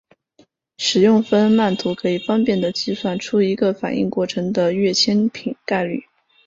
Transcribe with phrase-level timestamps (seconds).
[0.77, 5.29] 使用费恩曼图可以方便地计算出一个反应过程的跃迁
[5.63, 6.07] 概率。